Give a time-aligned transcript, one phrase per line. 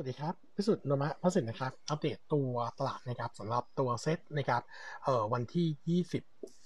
[0.00, 4.62] สวัสดีครับ พิสุทธิ์นมะพระสินนะครับ อัปเดตตัวตลาดนะครับสำหรับตัวเซตนะครับ
[5.04, 6.57] เอ่อวันที่ 20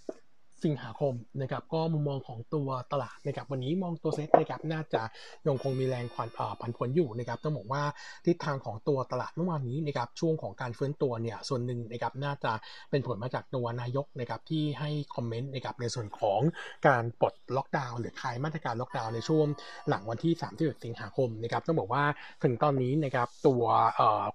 [0.64, 5.02] สิงหาคมนะครับก็มุมมองของตัวตลาดนะครับวันนี้มองตัวเซ็ตนะครับน่าจะ
[5.46, 6.28] ยังคงมีแรงผัน
[6.60, 7.82] ผันผวนอยู่นะครับต้องบอกว่า
[8.26, 12.52] ทิศทางของตัวตลาดเมื่อวานนี้นะครับช่วงของการฟื้นตัวเนี่ยส่วนหนึ่งนะครับน่าจะ
[12.90, 16.40] เป็นผลมาจากตัวนายกนะครับที่ให้คอมเมนต์นะครับในส่วนของ
[16.86, 19.46] การปลดล็อกดาวน์หรือคลายมาตรการล็อกดาวน์ในช่วง
[19.88, 22.04] หลังวันที่31สิงหาคมนะครับต้องบอกว่า
[22.44, 23.62] ถึงตอนนี้นะครับตัว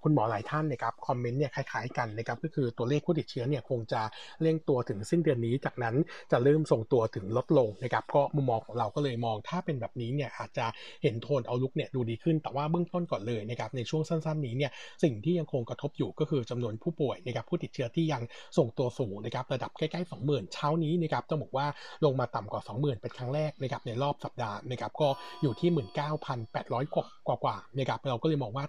[0.02, 4.02] คุณหมอหลายท่านนะครับคอมเมนต์เนี่ยคล้ายๆกันนะครับก็คือตัวเลขผู้ติดเชื้อเนี่ยคงจะ
[4.42, 5.94] เร่งตัวถึงสิ้นเดือนนี้จากนั้น
[6.32, 10.66] จะเริ่มส่งตัวถึงลดลงนะครับก็มุมมองของเราก็เลยมองถ้าเป็นแบบนี้เนี่ยอาจจะ
[11.02, 14.70] เห็นโทนเอาลุกเนี่ยดูดีขึ้น แต่ว่าเบื้องต้นก่อนเลยนะครับในช่วงสั้นๆนี้เนี่ย
[15.02, 18.22] สิ่งที่ยังคงกระทบอยู่ก็คือจำนวนผู้ป่วยนะครับผู้ติดเชื้อที่ยัง
[18.58, 21.66] ส่งตัวสูงนะครับระดับใกล้ๆ 20,000 เช้านี้นะครับต้องบอกว่า
[22.04, 25.08] ลงมาต่ำกว่า 20,000 เป็นครั้งแรกนะครับในรอบสัปดาห์นะครับก็
[25.42, 25.70] อยู่ที่
[26.28, 28.64] 19,800 กว่ากว่านะครับเราก็เลยมองว่า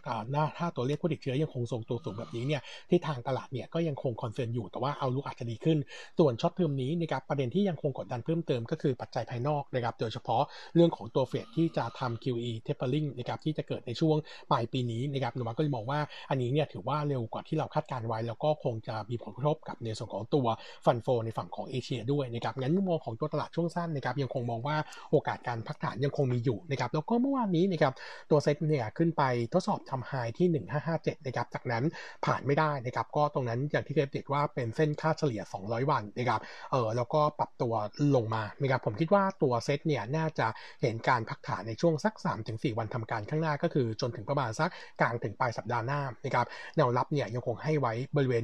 [0.57, 5.77] ถ้าตัวเลขผู้ติดเชื้อยังคงทรงตัวสูงแบบนี้เนี่ยที่ทางตลาดเนี่ยก็ยังคง concern อยู่แต่ว่า outlook อาจจะดีขึ้น
[6.19, 10.41] ส่วน short term นี้นะครับประเด็นที่ยังคงกดดันเพิ่มเติมก็คือปัจจัยภายนอกนะครับโดยเฉพาะ
[10.75, 14.15] เรื่องของตัวเฟดที่จะทำ QE tapering นะครับที่จะเกิดในช่วง
[14.51, 20.47] ปลายปีนี้นะครับโนมูระก็เลยมองว่าอันนี้เนี่ยถือว่าเร็วกว่าที่เราคาดการไว้ แล้วก็คงจะมีผลกระทบกับในส่วนของตัว
[20.85, 24.77] ฟันโฟในฝั่งของเอเชียด้วยนะครับงั้นมุมมองของตัวตลาดช่วงสั้นนะครับยังคงมองว่า
[25.11, 27.93] โอกาสการพักฐานยังคงมีอยู่นะครับแล้วก็เมื่อวานนี้นะครับ
[28.29, 30.47] ตัวเซ็ตเนี่ยขึ้นไปทดสอบทำไฮที่
[30.87, 31.83] 1557นะครับจากนั้น
[32.25, 37.73] ผ่านไม่ได้นะครับก็ตรงนั้นอย่างที่เคยติดว่าเป็นเส้นค่าเฉลี่ย 200 วันนะครับเออแล้วก็็ปรับตัว
[38.15, 40.47] ลงมานะครับผมคิดว่าตัวเซตเนี่ยน่าจะ
[40.81, 42.13] เห็นการพักฐานในช่วงสัก
[42.47, 44.69] 3-4 วันทำการข้างหน้าก็คือจนถึงประมาณสัก
[45.01, 46.45] กลางถึงปลายสัปดาห์หน้านะครับ
[46.77, 48.43] แนวรับเนี่ยยังคงให้ไว้บริเวณ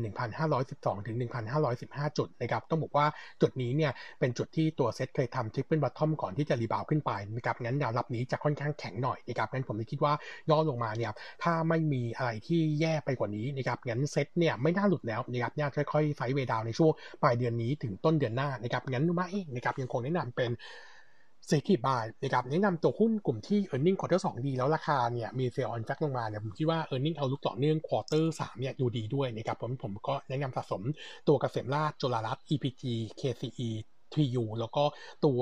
[0.53, 1.17] 1,512 ถึง
[1.67, 3.05] 1,515 จุดนะครับต้องบอกว่า
[3.41, 10.13] จุดนี้เนี่ยเป็นจุดที่ตัวเซตเคยทำ triple bottom ก่อนที่จะ rebound ขึ้นไปนะครับงั้นแนวรับนี้จะค่อนข้างแข็งหน่อยนะครับงั้นผมคิดว่า
[10.49, 11.11] ย่อลงมาเนี่ย
[11.43, 20.52] ถ้าไม่มีอะไรที่แย่ไปกว่านี้นะครับงั้นเซตเนี่ยไม่น่าหลุดแล้วนะครับน่าค่อยๆ find way down ในช่วงปลายเดือนนี้ถึงต้นเดือนหน้านะครับงั้นโนมูระเองนะครับยังคงแนะนำเป็น
[21.48, 26.80] selective buy นะครับแนะนำตัวหุ้นกลุ่มที่ e a r n i n g ควอเตอร์สดีแล้วราคาเนี่ยมี sell on fact ลงมาเนี่ยผมคิดว่า
[26.93, 30.81] e a r n i n g เอาลุกต่อเนื่อง quarter สามเนี่ยอยู่ดีด้วยนะครับผมผมก็แนะนำสะสม
[31.27, 32.83] ตัวเกษมราษฎร์ จุฬารัตน์ EPG
[33.20, 33.70] KCE
[34.17, 34.83] TU แล้วก็
[35.26, 35.42] ตัว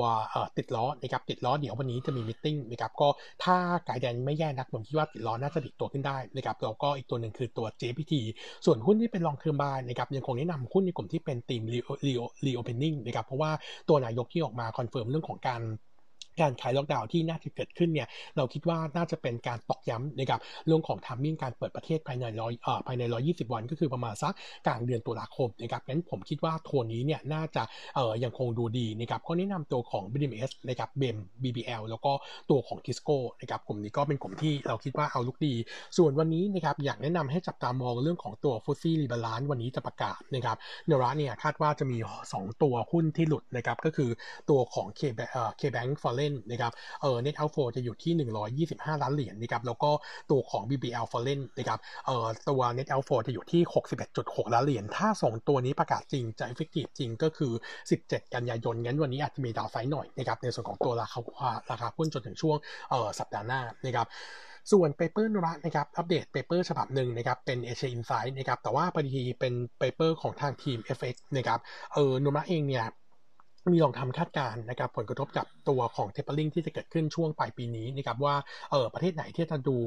[0.57, 3.07] ติดล้อนะครับติดล้อเดี๋ยววันนี้จะมี meeting นะครับก็
[3.43, 8.13] ถ้า guidance ไม่แย่นักผมคิดว่าติดล้อน่าจะติดตัวขึ้นได้นะครับแล้วก็อีกตัวหนึ่งคือตัว JPT
[8.65, 11.63] ส่วนหุ้นที่เป็น long term buy นะครับยังคงแนะนำหุ้นในกลุ่มที่เป็น theme
[12.45, 13.51] reopening นะครับเพราะว่า
[13.89, 15.61] ตัวนายกที่ออกมา confirm เรื่องของการ
[16.41, 18.07] การคลายล็อกดาวน์ที่น่าจะเกิดขึ้นเนี่ย
[18.37, 24.33] เราคิดว่าน่าจะเป็นการตอกย้ำนะครับเรื่องของ timing การเปิดประเทศภายในร้อยเอ่อภายในร้อยยี่สิบวันก็คือประมาณสัก
[24.67, 27.63] กลางเดือนตุลาคมนะครับงั้นผมคิดว่าโทนนี้เนี่ยน่าจะ
[27.95, 32.11] เอ่อยังคงดูดีนะครับก็แนะนำตัวของ BDMS นะครับ BEM BBL แล้วก็
[32.49, 35.53] ตัวของ TISCO นะครับกลุ่มนี้ก็เป็นกลุ่มที่เราคิดว่า outlook ดี
[35.97, 40.57] ส่วนวันนี้นะครับอยากแนะนำให้จับตามองเรื่องของตัว FTSE rebalance วันนี้จะประกาศนะครับ
[40.87, 41.97] โนมูระเนี่ยคาดว่าจะมี
[42.29, 44.09] 2 ตัวหุ้นที่หลุดนะครับก็คือ
[44.49, 44.87] ตัวของ
[45.59, 45.91] K Bank
[46.23, 48.13] Foreign นะครับเออ net outflow จะอยู่ที่
[48.67, 49.91] 125 ล้านเหรียญนะครับแล้วก็
[50.31, 53.61] ตัวของ BBL foreign นะครับเออตัว net outflow จะอยู่ที่
[54.07, 57.53] 61.6 ล้านเหรียญถ้าสองตัวนี้ประกาศจริงจะ effective จริงก็คือ
[57.93, 61.19] 17 กันยายนงั้นวันนี้อาจจะมี downside หน่อยนะครับในส่วนของตัวราคา
[61.71, 62.57] ราคาหุ้นจนถึงช่วง
[62.89, 64.07] เออสัปดาห์หน้านะครับ
[64.71, 71.59] ส่วน paper โนมูระนะครับอัปเดต paper ฉบับหนึ่งนะครับเป็น Asia Insight นะครับแต่ว่าพอดีเป็น paper ของทางทีม FX นะครับ
[71.93, 72.85] เออโนมูระเองเนี่ย
[73.71, 78.35] มีลองทำคาดการณ์นะครับผลกระทบกับตัวของ tapering ที่จะเกิดขึ้นช่วงปลายปีนี้นะครับว่า
[78.71, 79.77] เออประเทศไหนที่จะดู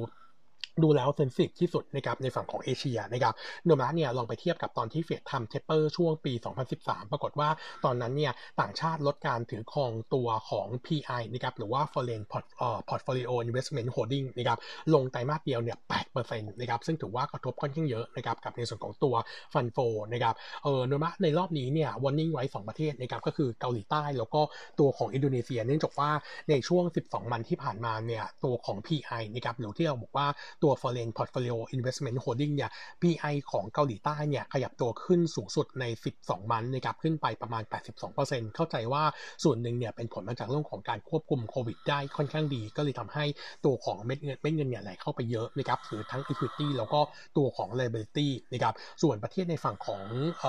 [0.83, 3.35] ดูแล้ว sensitive ที่สุดนะครับในฝั่งของเอเชียนะครับ
[3.65, 6.33] โนมูระเนี่ยลองไปเทียบกับตอนที่เฟดทำ taper ช่วงปี
[6.73, 7.49] 2013 ปรากฏว่า
[7.85, 14.59] ตอนนั้นเนี่ยต่างชาติลดการถือครองตัวของ FPI นะครับหรือว่า foreign port เอ่อ portfolio investment holding นะครับ
[14.95, 15.79] ลงไตรมาสเดียวเนี่ย
[16.17, 19.15] 8%นะครับซึ่งถือว่ากระทบค่อนข้างเยอะนะครับกับในส่วนของตัว
[19.53, 20.35] fund flow ะครับ
[20.65, 24.41] เออโนมูระในรอบนี้เนี่ย warning ไว้ 2 ประเทศนะครับก็คือเกาหลีใต้แล้วก็
[24.81, 26.11] ตัวของอินโดนีเซีย เนื่องจากว่า
[26.51, 30.27] ในช่วง 12 วันที่ผ่านมาเนี่ยตัวของ PI นะครับหรือที่เราบอกว่า
[30.63, 32.71] ตัว foreign portfolio investment holding เนี่ย
[33.03, 35.85] PI ของเกาหลีใต้เนี่ยขยับตัวขึ้นสูงสุดใน
[36.19, 37.63] 12มันนะครับขึ้นไปประมาณ
[38.09, 39.03] 82%เข้าใจว่า
[39.45, 43.25] ส่วนหนึ่งเนี่ยเป็นผลมาจากเรื่องของการควบคุมโควิดได้ค่อนข้างดี ก็เลยทำให้
[43.65, 47.01] ตัวของเม็ดเงินเม็ดเงินเนี่ยไหลเข้าไปเยอะนะครับหรือทั้ง equity แล้วก็
[47.37, 50.03] ตัวของ liability นะครับส่วนประเทศในฝั่งของ
[50.41, 50.47] เอ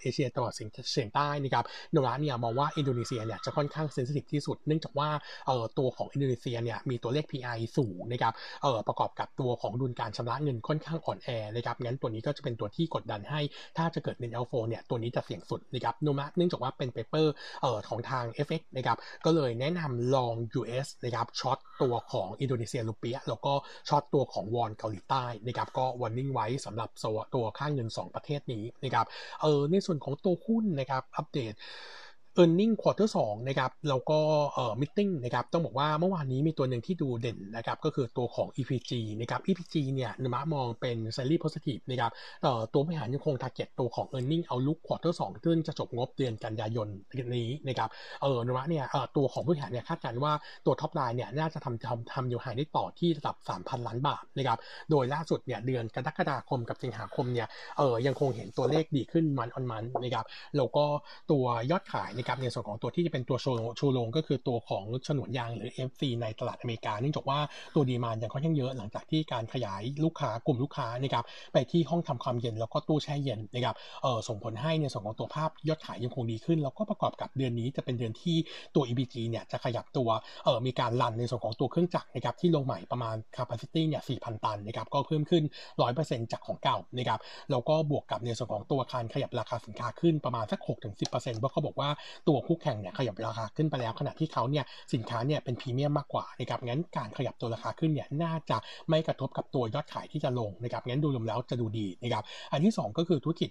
[0.00, 0.54] เอเชียตะวันออก
[0.92, 5.08] เฉียงใต้นะครับโนมูระเนี่ยมองว่าอินโดนีเซียเนี่ยจะค่อนข้าง sensitive ที่สุด เนื่องจากว่า
[5.78, 8.32] ตัวของอินโดนีเซียเนี่ยมีตัวเลข FPI สูงนะครับ
[8.88, 13.40] ประกอบกับตัวของดุลการชำระเงินค่อนข้างอ่อนแอนะครับงั้นตัวนี้ก็จะเป็นตัวที่กดดันให้
[13.76, 17.32] ถ้าจะเกิดเป็น L4 เนี่ยตัวนี้จะเสี่ยงสุดนะครับโนมูระเนื่องจากว่าเป็น paper
[17.88, 23.52] ของทาง FX นะครับก็เลยแนะนำลอง US นะครับ short ตัวของอินโดนีเซียรูเปียห์แล้วก็
[23.88, 26.90] short ตัวของวอนเกาหลีใต้นะครับก็ warning ไว้สำหรับ
[27.34, 29.06] ตัวค่าเงิน 2 ประเทศนี้นะครับ
[29.42, 31.54] เออในส่วนของตัวหุ้นนะครับอัปเดต
[32.42, 34.18] e a r n i n g quarter 2นะครับแล้วก็
[34.54, 38.90] เอ่อ meeting นะครับต้องบอกว่าเมื่อวานนี้มีตัวหนึ่งที่ดูเด่นนะครับก็คือตัวของ EPG
[39.20, 42.10] นะครับ EPG เนี่ยนมะมองเป็น salary positive นะครับ
[42.42, 46.88] เอ่อตัวบริหารยังคง target ตัวของ e a r n i n g เอาลุก quarter 2ซึ่งจะจบงบเดือนกันยายน
[47.36, 47.88] นี้นะครับ
[48.22, 50.32] เออนมะเนี่ยเอ่อตัวของบริหารเนี่ยคาดการณ์ว่า
[50.66, 54.58] ตัว top line เนี่ยน่าจะทำทำทำอยู่หายได้ต่อที่ระดับ 3,000 ล้านบาทนะครับ
[54.90, 57.48] โดยล่าสุดเนี่ยเดือนกรกฎาคมกับสิงหาคมเนี่ย
[57.78, 60.84] เออยังคงเห็นตัวเลขดีขึ้นมันออนมันนะครับแล้วก็
[61.30, 63.38] ตัวยอดขายนะครับในส่วนของตัวที่จะเป็นตัว
[63.78, 67.38] ชูโรงก็คือตัวของฉนวนยางหรือ FC ในตลาดอเมริกาเนื่องจากว่า
[67.74, 78.36] ตัวดีมานยังค่อนข้างเยอะหลังจากที่การขยายลูกค้ากลุ่มลูกค้านะครับไปที่ห้องทำความเย็นแล้วก็ตู้แช่เย็นนะครับเออส่งผลให้ในส่วนของตัวภาพยอดขายยังคงดีขึ้น แล้วก็ประกอบกับเดือนนี้จะเป็นเดือนที่
[78.74, 80.08] ตัว EBG เนี่ยจะขยับตัว
[80.44, 85.44] เออมีการรันในส่วนของตัวเครื่องจักรนะครับที่ลงใหม่ประมาณ capacity เนี่ย4,000 ตันนะครับก็เพิ่มขึ้น
[85.86, 87.20] 100%จากของเก่านะครับ
[87.50, 91.90] แล้วก็บวกกับในส่วนของตัวการขยับราคาสินค้าขึ้นประมาณสัก 6-10%เพราะเขาบอกว่า
[92.28, 94.64] ตัวคู่แข่งเนี่ยขยับราคาขึ้นไปแล้ว ขณะที่เขาเนี่ย
[94.94, 98.58] สินค้าเนี่ยเป็นพรีเมียมมากกว่านะครับงั้นการขยับตัวราคาขึ้นเนี่ยน่าจะ
[98.88, 102.22] ไม่กระทบกับตัวยอดขายที่จะลงนะครับงั้นดูรวมแล้วจะดูดีนะครับ
[102.52, 103.50] อันที่ 2 ก็คือธุรกิจ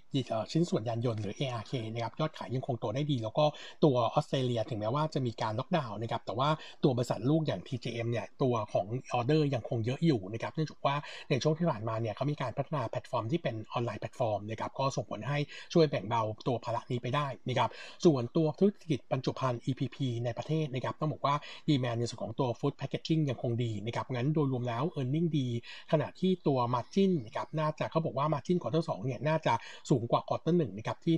[0.52, 3.44] ชิ้นส่วนยานยนต์หรือ ARK นะครับยอดขายยังคงโตได้ดี แล้วก็
[3.84, 6.48] ตัวออสเตรเลียถึงแม้ว่าจะมีการล็อกดาวน์นะครับแต่ว่า
[6.84, 10.96] ตัวบริษัทลูกอย่าง TJM เนี่ยตัวของออเดอร์ยังคงเยอะอยู่นะครับเนื่องจากว่า
[11.30, 15.38] ในช่วงที่ผ่านมาเนี่ยเขามีการพัฒนาแพลตฟอร์มที่เป็นออนไลน์แพลตฟอร์มนะครับก็ส่งผลให้
[15.72, 17.70] ช่วยแบ่งเบาตัวภาระนี้ไปได้นะครับ
[18.04, 21.34] ส่วนตัวธุรกิจบรรจุภัณฑ์ EPP ในประเทศนะครับต้องบอกว่า
[21.68, 25.48] demand ในส่วนของตัว food packaging ยังคงดีนะครับงั้นโดยรวมแล้ว e a r n i n g ดี
[25.92, 29.54] ขณะที่ตัว margin นะครับน่าจะเขาบอกว่ามาจินควอเตอร์สเนี่ยน่าจะ
[29.90, 31.14] สูงกว่า quarter หนึ่งนะครับที่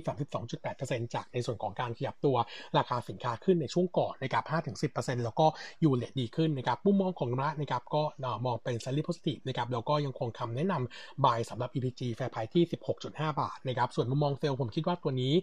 [0.55, 2.35] 32.8%จากในส่วนของการขยับตัว
[2.77, 4.43] ราคาสินค้าขึ้นในช่วงก่อนนะครับ
[4.83, 5.45] 5-10%แล้วก็
[5.83, 8.03] U-rate ดีขึ้นนะครับมุมมองของรัฐนะครับก็
[8.45, 12.65] มองเป็น slightly positive นะครับแล้วก็ยังคงคำแนะนำ buy สำหรับ EPG Fair Price ที่
[13.01, 15.33] 16.5 บาทนะครับส่วนมุมมองเซลล์ผมคิดว่าตัวนี้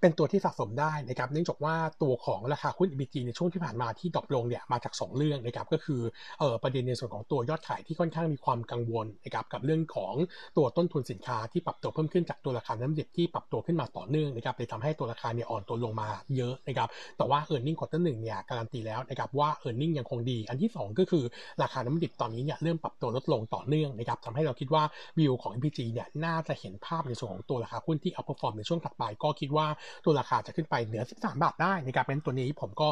[0.00, 6.00] เป็นตัวที่สะสมได้นะครับเนื่องจากว่าตัวของราคาหุ้น EPG ในช่วงที่ผ่านมาที่ drop ลงเนี่ยมาจาก 2 เรื่องนะครับก็คือ
[6.38, 10.14] เออประเด็นในส่วนของตัวยอดขายที่ค่อนข้างมีความกังวลนะครับกับเรื่องของ
[10.56, 19.92] ตัวต้นทุนสินค้าที่ปรับตัวเพิ่มขึ้นจากตัวราคาน้ำดิบที่ปรับตัวขึ้นมาต่อเนื่องนะครับเลยทำให้ตัวราคาเนี่ยอ่อนตัวลงมาเยอะนะครับแต่ว่า e a r n i n g ควอเตอร์หนึ่งเนี่ยการันตีแล้วนะครับว่า e a r n i n g
[19.98, 21.24] ยังคงดี อันที่ 2 ก็คือ
[21.62, 24.82] ราคาน้ำดิบตอนนี้เนี่ยเริ่มปรับตัวลดลงต่อเนื่องนะครับทำให้เราคิดว่า
[25.18, 29.66] วิวของ EPG เนี่ยน่าจะเห็นภาพในส่วนของตัวราคาหุ้นที่ outperform ในช่วงถัดไปก็คิดว่า
[30.04, 32.88] ตัวราคาจะขึ้นไปเหนือ 13 บาทได้นะครับเป็นตัวนี้ผมก็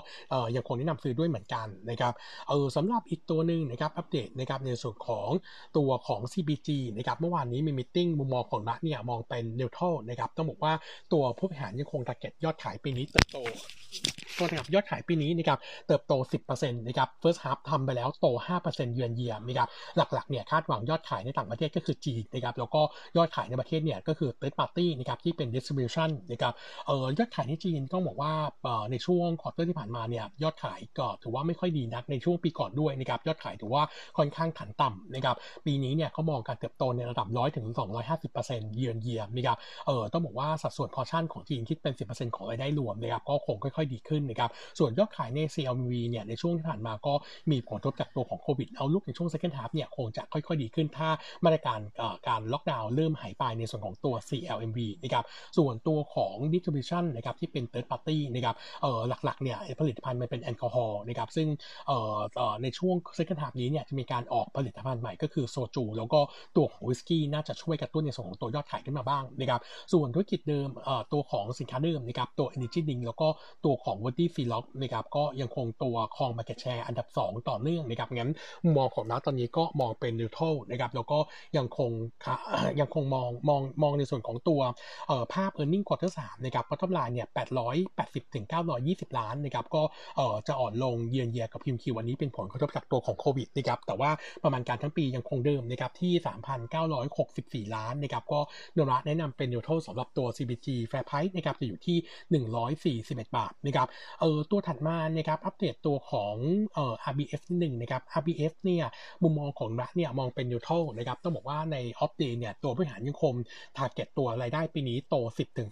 [0.56, 2.12] ยังคงแนะนำซื้อด้วยเหมือนกันนะครับ
[2.48, 5.28] เออสำหรับอีกตัวหนึ่งนะครับอัปเดตนะครับในส่วนของ
[5.76, 10.72] ตัวของ CBG นะครับเมื่อวานนี้มีมิ팅มุมมองของรัฐเนี่ยมองเป็นนิวทรัลนะครับต้องบอกว่า
[11.12, 13.38] ตัวผู้บริหารยังคงตาร์เก็ตยอดขายปีนี้เติบโต
[14.38, 16.12] ตัวนะครับยอดขายปีนี้นะครับเติบโต
[16.50, 18.26] 10%นะครับ first half ทำไปแล้วโต
[18.62, 22.82] 5%เยือนเยียมนะครับหลักๆเนี่ยคาดหวังยอดขายในต่างประเทศก็คือจีนนะครับแล้วก็
[23.16, 26.54] ยอดขายในประเทศเนี่ยก็คือ third party นะครับที่เป็น distribution นะครับ
[26.88, 28.32] เออยอดขายในจีนต้องบอกว่า
[28.90, 33.82] ในช่วง quarter ที่ผ่านมาเนี่ยยอดขายก็ถือว่าไม่ค่อยดีนักในช่วงปีก่อนด้วยนะครับยอดขายถือว่า
[34.18, 35.36] ค่อนข้างขันต่ำนะครับ
[35.66, 37.66] ปีนี้เนี่ยเขามองการเติบโตในระดับ100ถึง
[38.22, 47.14] 250%เยือนเยียมนะครับเออต้องบอกว่าสัดส่วนพอชั่นของจีนคิดเป็น 10%ของรายได้รวมนะครับก็คงค่อยๆ ดีขึ้นนะครับส่วนยอดขายใน CLV เนี่ยในช่วงที่ผ่านมาก็
[47.50, 51.08] มีผลกระทบจากตัวของโควิด outlook ในช่วง second half เนี่ยคงจะค่อยๆ ดีขึ้น ถ้า
[51.44, 51.80] มาตรการ
[52.28, 55.24] การล็อกดาวน์เริ่มหายไปในส่วนของตัว CLMV นะครับ
[55.56, 56.34] ส่วนตัวของ
[56.78, 61.48] distribution นะครับที่เป็น third party นะครับเอ่อหลักๆเนี่ยผลิตภัณฑ์มันเป็นแอลกอฮอล์นะครับซึ่ง
[61.86, 66.20] เอ่อในช่วง second half นี้เนี่ยจะมีการออกผลิตภัณฑ์ใหม่ก็คือโซจูแล้วก็
[66.56, 69.60] ตัวของวิสกี้น่าจะช่วยกระตุ้นในส่วนของตัวยอดขายขึ้นมาบ้างนะครับ
[69.92, 73.28] ส่วนธุรกิจเดิมเอ่อตัวของสินค้าเดิมนะครับตัว Energy Drink แล้วก็
[73.64, 78.30] ตัวของ w o d y f e e l o นะครับก็ยังคงตัวครอง market share อันดับ 2 ต่อเนื่องนะครับงั้น
[78.64, 81.18] มุมมองของนักตอนนี้ก็มองเป็น neutral นะครับแล้วก็
[81.56, 81.90] ยังคง
[82.80, 84.60] ยังคงมองมองมองในส่วนของตัว
[85.32, 87.28] ภาพ earning quarter 3นะครับ bottom line เนี่ย
[87.76, 88.44] 880ถึง
[88.82, 89.82] 920 ล้านนะครับก็
[90.16, 94.10] เอ่อจะอ่อนลงเยือนเยียกับพิมพ์คิววันนี้เป็นผลกระทบจากตัวของโควิดนะครับแต่ว่า
[94.42, 96.12] ประมาณการทั้งปียังคงเดิมนะครับที่
[96.94, 98.40] 3,964 ล้านนะครับก็
[98.74, 101.96] โนระแนะนำเป็น neutral สำหรับตัว CBG fair price นะครับจะอยู่ที่
[103.06, 103.88] 141 บาทนะครับ
[104.20, 106.34] เออตัวถัดมานะครับอัปเดตตัวของ
[106.74, 108.84] เอ่อ RBF นิดนึงนะครับ RBF เนี่ย
[109.22, 113.34] มุมมองของรัฐเนี่ยมองเป็น neutral นะครับต้องบอกว่าใน opp day เนี่ยตัวบริหารยังคง
[113.76, 115.14] target ตัวรายได้ปีนี้โต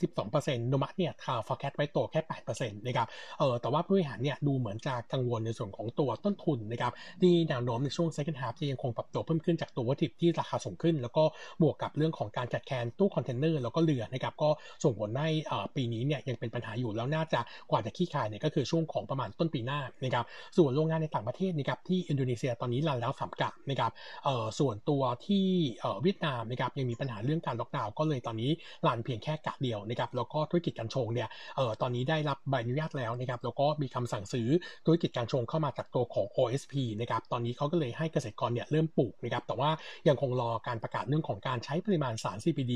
[0.06, 3.07] 10-12%โนมูระเนี่ยข่าว forecast ไว้โตแค่8%นะครับ
[3.38, 11.25] เออแต่ว่าผู้บริหารเนี่ยดูเหมือนจะกังวลในส่วนของตัวต้นทุนนะครับที่แนวโน้มในช่วง second half จะยังคงปรับตัวเพิ่มขึ้นจากตัววัตถุดิบที่ราคาสูงขึ้น แล้วก็
[11.62, 14.49] บวกกับเรื่องของการขาดแคลนตู้คอนเทนเนอร์แล้วก็เรือนะครับก็
[14.85, 15.31] ส่งผลให้
[15.76, 17.40] ปีนี้เนี่ยยังเป็นปัญหาอยู่แล้วน่าจะ
[17.71, 20.25] กว่าจะขี้คายเนี่ยก็คือช่วงของประมาณต้นปีหน้านะครับ
[20.57, 23.93] ส่วนโรงงานในต่างประเทศนะครับที่อินโดนีเซียตอนนี้รันแล้วสามกะนะครับ
[24.25, 25.47] เอ่อส่วนตัวที่
[25.81, 28.50] เอ่อเวียดนามนะครับยังมีปัญหาเรื่องการล็อกดาวน์ก็เลยตอนนี้
[28.87, 34.49] รันเพียงแค่กะเดียวนะครับแล้วก็ธุรกิจการชงเนี่ยเอ่อตอนนี้ได้รับใบอนุญาตแล้วนะครับแล้วก็มีคำสั่งซื้อ
[34.87, 39.71] ธุรกิจการชงเข้ามาจากตัวของ OSP นะครับตอนนี้เขาก็เลยให้เกษตรกรเนี่ยเริ่มปลูกนะครับแต่ว่า
[40.09, 42.75] ยังคงรอการประกาศเรื่องของการใช้ปริมาณสาร CBD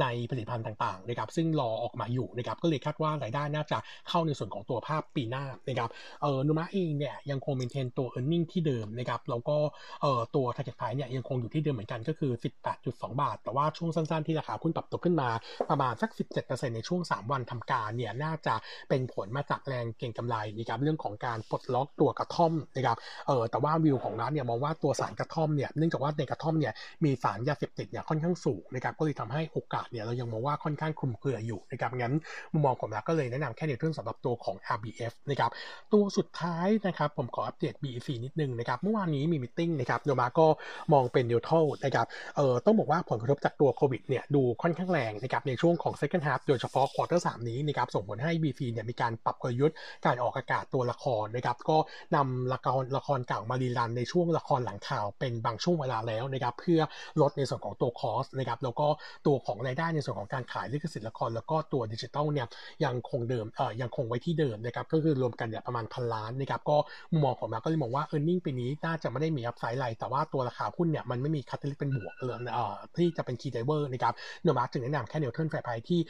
[0.00, 3.78] ในผลิตภัณฑ์ต่างๆนะครับซึ่งรอออกมาอยู่นะครับก็เลยคาดว่ารายได้น่าจะ
[4.08, 5.90] เข้าในส่วนของตัวภาพปีหน้านะครับ
[6.22, 9.56] เออนุมะเองเนี่ยยังคงเมนเทนตัว e a r n i n g ที่เดิมนะครับแล้วก็
[10.02, 12.32] เอ่อตัว target price เนี่ยยังคงอยู่ที่เดิมเหมือนกันก็คือ
[12.76, 15.28] 18.2 บาท แต่ว่าช่วงสั้นๆที่ราคาหุ้นปรับตัวขึ้นมา
[15.70, 16.10] ประมาณสัก
[16.44, 18.54] 17%ในช่วง 3วันทำการเนี่ยน่าจะ
[18.88, 26.72] เป็นผลมาจากแรงเก่งกำไรนะครับเรื่องของการปลดล็อกตัวกระท่อมนะครับเออแต่ว่าวิวของร้านเนี่ยมองว่าตัวสารกระท่อมเนี่ยเนื่องจากว่าในกระท่อมเนี่ย
[27.04, 32.14] มีสารยาเสพติดเนี่ยค่อนข้างสูงนะครับก็เลยทำให้โอกาสเนี่ยเรายังมองว่าค่อนข้างคลุมเครืออยู่นะครับงั้น
[32.52, 35.50] มุมมองผมแล้วก็เลยแนะนำแค่ในเรื่องสำหรับตัวของ RBF นะครับ
[35.92, 40.46] ตัวสุดท้ายนะครับผมขออัปเดต BEC นิดนึงนะครับเมื่อวานนี้มีมิ팅นะครับโนมาก็
[40.92, 42.06] มองเป็นนิวทรัลนะครับ
[42.36, 51.76] เออต้องบอกว่าผลกระทบจากตัวโควิดเนี่ยดูค่อนข้างแรงนะครับในช่วงของ second half โดยเฉพาะควอเตอร์สนี้นะครับส่งผลให้ BC เนี่ยมีการปรับกลยุทธ์การออกอากาศตัวละครนะครับก็
[52.16, 56.80] นำละครละครเก่ามา rerun ในช่วงละครหลังข่าวเป็นบางช่วงเวลาแล้วนะครับเพื่อ
[57.20, 58.86] ลดในส่วนของตัว cost นะครับแล้วก็
[59.26, 62.46] ตัวของรายได้ในส่วนของการขายลิขสิทธิ์ละครแล้วก็ตัวดิจิตอลเนี่ย
[62.84, 66.76] ยังคงเดิมเอ่อยังคงไว้ที่เดิมนะครับก็คือรวมกันเนี่ยประมาณพันล้านนะครับก็
[67.12, 75.18] มุมมองของเราก็เลยมองว่า e a r n i n g ปีนี้น่าจะไม่ได้มี upside อะไรแต่ว่าตัวราคาหุ้นเนี่ยมันไม่มี catalyst เป็นบวกเลยเอ่อที่จะเป็น key driver นะครับโนมูระจึงแนะนำแค่
[75.20, 76.00] neutral fair price ที่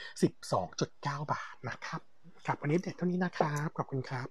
[1.06, 2.00] 9 บาทนะครับ
[2.46, 4.28] ครับวันนี้เด็ดเท่านี้นะครับ ขอบคุณครับ